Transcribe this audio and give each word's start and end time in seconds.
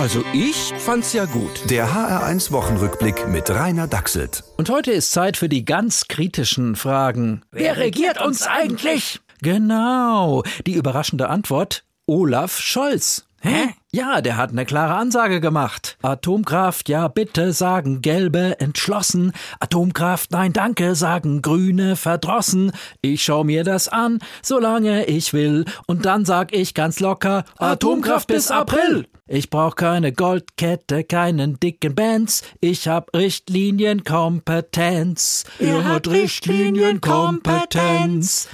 Also 0.00 0.24
ich 0.32 0.72
fand's 0.78 1.12
ja 1.12 1.26
gut. 1.26 1.68
Der 1.68 1.92
HR1 1.92 2.52
Wochenrückblick 2.52 3.28
mit 3.28 3.50
Rainer 3.50 3.86
Dachselt. 3.86 4.44
Und 4.56 4.70
heute 4.70 4.92
ist 4.92 5.12
Zeit 5.12 5.36
für 5.36 5.50
die 5.50 5.66
ganz 5.66 6.08
kritischen 6.08 6.74
Fragen. 6.74 7.42
Wer 7.52 7.76
regiert 7.76 8.18
uns 8.18 8.46
eigentlich? 8.46 9.20
Genau. 9.42 10.42
Die 10.66 10.72
überraschende 10.72 11.28
Antwort: 11.28 11.84
Olaf 12.06 12.58
Scholz. 12.60 13.26
Hä? 13.42 13.74
Ja, 13.92 14.20
der 14.20 14.36
hat 14.36 14.50
eine 14.50 14.64
klare 14.66 14.94
Ansage 14.94 15.40
gemacht. 15.40 15.98
Atomkraft, 16.02 16.88
ja 16.88 17.08
bitte, 17.08 17.52
sagen 17.52 18.02
Gelbe 18.02 18.60
entschlossen. 18.60 19.32
Atomkraft, 19.58 20.30
nein 20.30 20.52
danke, 20.52 20.94
sagen 20.94 21.42
Grüne 21.42 21.96
verdrossen. 21.96 22.70
Ich 23.00 23.24
schau 23.24 23.42
mir 23.42 23.64
das 23.64 23.88
an, 23.88 24.20
solange 24.42 25.06
ich 25.06 25.32
will. 25.32 25.64
Und 25.86 26.04
dann 26.04 26.24
sag 26.24 26.52
ich 26.52 26.74
ganz 26.74 27.00
locker, 27.00 27.44
Atomkraft 27.58 28.28
bis 28.28 28.52
April. 28.52 29.08
Ich 29.26 29.48
brauch 29.48 29.76
keine 29.76 30.12
Goldkette, 30.12 31.04
keinen 31.04 31.58
dicken 31.60 31.94
Benz. 31.94 32.42
Ich 32.60 32.88
hab 32.88 33.14
Richtlinienkompetenz. 33.14 35.44
Er 35.58 35.84
hat 35.84 36.08
Richtlinienkompetenz. 36.08 38.48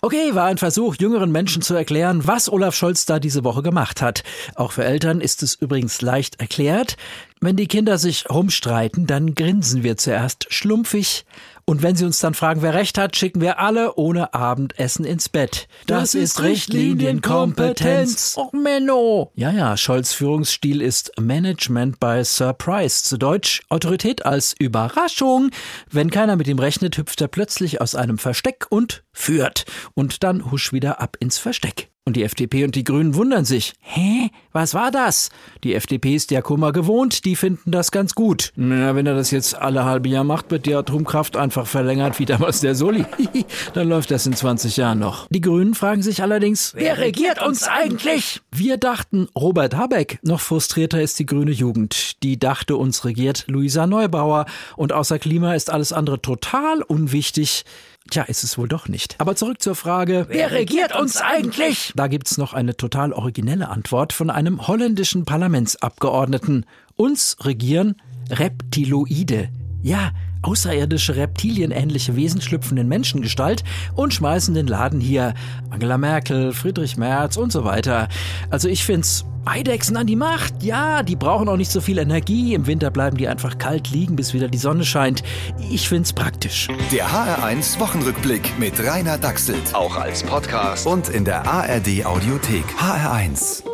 Okay, 0.00 0.32
war 0.36 0.44
ein 0.44 0.58
Versuch, 0.58 0.94
jüngeren 0.94 1.32
Menschen 1.32 1.60
zu 1.60 1.74
erklären, 1.74 2.24
was 2.24 2.48
Olaf 2.48 2.76
Scholz 2.76 3.04
da 3.04 3.18
diese 3.18 3.42
Woche 3.42 3.62
gemacht 3.62 4.00
hat. 4.00 4.22
Auch 4.54 4.70
für 4.70 4.84
Eltern 4.84 5.20
ist 5.20 5.42
es 5.42 5.56
übrigens 5.56 6.00
leicht 6.02 6.40
erklärt. 6.40 6.96
Wenn 7.40 7.56
die 7.56 7.66
Kinder 7.66 7.98
sich 7.98 8.30
rumstreiten, 8.30 9.08
dann 9.08 9.34
grinsen 9.34 9.82
wir 9.82 9.96
zuerst 9.96 10.46
schlumpfig. 10.54 11.24
Und 11.68 11.82
wenn 11.82 11.96
sie 11.96 12.06
uns 12.06 12.18
dann 12.18 12.32
fragen, 12.32 12.62
wer 12.62 12.72
recht 12.72 12.96
hat, 12.96 13.14
schicken 13.14 13.42
wir 13.42 13.58
alle 13.58 13.96
ohne 13.96 14.32
Abendessen 14.32 15.04
ins 15.04 15.28
Bett. 15.28 15.68
Das 15.84 16.14
ist 16.14 16.42
Richtlinienkompetenz. 16.42 18.38
Och, 18.38 18.54
Menno. 18.54 19.32
Ja, 19.34 19.50
ja, 19.50 19.76
Scholz 19.76 20.14
Führungsstil 20.14 20.80
ist 20.80 21.12
Management 21.20 22.00
by 22.00 22.22
Surprise. 22.24 23.04
Zu 23.04 23.18
Deutsch 23.18 23.60
Autorität 23.68 24.24
als 24.24 24.54
Überraschung. 24.58 25.50
Wenn 25.90 26.10
keiner 26.10 26.36
mit 26.36 26.48
ihm 26.48 26.58
rechnet, 26.58 26.96
hüpft 26.96 27.20
er 27.20 27.28
plötzlich 27.28 27.82
aus 27.82 27.94
einem 27.94 28.16
Versteck 28.16 28.64
und 28.70 29.04
führt. 29.12 29.66
Und 29.92 30.22
dann 30.22 30.50
husch 30.50 30.72
wieder 30.72 31.02
ab 31.02 31.18
ins 31.20 31.36
Versteck. 31.36 31.90
Und 32.06 32.16
die 32.16 32.24
FDP 32.24 32.64
und 32.64 32.76
die 32.76 32.84
Grünen 32.84 33.14
wundern 33.14 33.44
sich. 33.44 33.74
Hä? 33.80 34.30
Was 34.52 34.72
war 34.74 34.90
das? 34.90 35.28
Die 35.62 35.74
FDP 35.74 36.14
ist 36.14 36.30
ja 36.30 36.40
Kummer 36.40 36.72
gewohnt, 36.72 37.24
die 37.26 37.36
finden 37.36 37.70
das 37.70 37.90
ganz 37.90 38.14
gut. 38.14 38.52
Na, 38.56 38.94
wenn 38.94 39.06
er 39.06 39.14
das 39.14 39.30
jetzt 39.30 39.54
alle 39.54 39.84
halbe 39.84 40.08
Jahr 40.08 40.24
macht, 40.24 40.50
wird 40.50 40.64
die 40.66 40.74
Atomkraft 40.74 41.36
einfach 41.36 41.66
verlängert 41.66 42.18
wie 42.18 42.24
damals 42.24 42.60
der 42.60 42.74
Soli. 42.74 43.04
Dann 43.74 43.88
läuft 43.88 44.10
das 44.10 44.26
in 44.26 44.32
20 44.34 44.76
Jahren 44.78 44.98
noch. 45.00 45.26
Die 45.28 45.40
Grünen 45.42 45.74
fragen 45.74 46.02
sich 46.02 46.22
allerdings, 46.22 46.72
Wer 46.74 46.98
regiert 46.98 47.44
uns 47.44 47.68
eigentlich? 47.68 48.40
wir 48.50 48.78
dachten, 48.78 49.28
Robert 49.36 49.76
Habeck. 49.76 50.18
Noch 50.22 50.40
frustrierter 50.40 51.00
ist 51.02 51.18
die 51.18 51.26
grüne 51.26 51.52
Jugend. 51.52 52.22
Die 52.22 52.38
dachte, 52.38 52.76
uns 52.76 53.04
regiert 53.04 53.44
Luisa 53.48 53.86
Neubauer. 53.86 54.46
Und 54.76 54.92
außer 54.92 55.18
Klima 55.18 55.54
ist 55.54 55.70
alles 55.70 55.92
andere 55.92 56.22
total 56.22 56.82
unwichtig. 56.82 57.64
Tja, 58.10 58.22
ist 58.22 58.42
es 58.42 58.56
wohl 58.56 58.68
doch 58.68 58.88
nicht. 58.88 59.16
Aber 59.18 59.36
zurück 59.36 59.60
zur 59.60 59.74
Frage, 59.74 60.24
Wer 60.30 60.50
regiert 60.50 60.96
uns 60.98 61.18
eigentlich? 61.20 61.92
da 61.94 62.06
gibt's 62.06 62.38
noch 62.38 62.54
eine 62.54 62.74
total 62.74 63.12
originelle 63.12 63.68
Antwort 63.68 64.14
von 64.14 64.30
einem 64.38 64.68
holländischen 64.68 65.24
Parlamentsabgeordneten. 65.24 66.64
Uns 66.94 67.36
regieren 67.40 67.96
Reptiloide. 68.30 69.48
Ja, 69.82 70.12
außerirdische 70.42 71.16
reptilienähnliche 71.16 72.14
Wesen 72.14 72.40
schlüpfen 72.40 72.78
in 72.78 72.86
Menschengestalt 72.86 73.64
und 73.96 74.14
schmeißen 74.14 74.54
den 74.54 74.68
Laden 74.68 75.00
hier. 75.00 75.34
Angela 75.70 75.98
Merkel, 75.98 76.52
Friedrich 76.52 76.96
Merz 76.96 77.36
und 77.36 77.50
so 77.50 77.64
weiter. 77.64 78.08
Also 78.48 78.68
ich 78.68 78.84
find's 78.84 79.24
Eidechsen 79.44 79.96
an 79.96 80.06
die 80.06 80.14
Macht. 80.14 80.62
Ja, 80.62 81.02
die 81.02 81.16
brauchen 81.16 81.48
auch 81.48 81.56
nicht 81.56 81.72
so 81.72 81.80
viel 81.80 81.98
Energie. 81.98 82.54
Im 82.54 82.68
Winter 82.68 82.92
bleiben 82.92 83.16
die 83.16 83.26
einfach 83.26 83.58
kalt 83.58 83.90
liegen, 83.90 84.14
bis 84.14 84.34
wieder 84.34 84.46
die 84.46 84.58
Sonne 84.58 84.84
scheint. 84.84 85.24
Ich 85.68 85.88
find's 85.88 86.12
praktisch. 86.12 86.68
Der 86.92 87.08
HR1 87.08 87.80
Wochenrückblick 87.80 88.56
mit 88.58 88.78
Rainer 88.78 89.18
Dachselt. 89.18 89.74
Auch 89.74 89.96
als 89.96 90.22
Podcast 90.22 90.86
und 90.86 91.08
in 91.08 91.24
der 91.24 91.44
ARD 91.44 92.04
Audiothek. 92.04 92.66
HR1. 92.78 93.67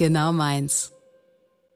Genau 0.00 0.32
meins. 0.32 0.94